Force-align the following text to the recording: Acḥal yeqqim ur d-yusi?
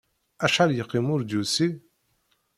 Acḥal 0.45 0.71
yeqqim 0.73 1.07
ur 1.15 1.21
d-yusi? 1.23 1.69